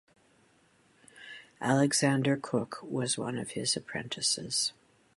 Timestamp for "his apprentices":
3.51-4.73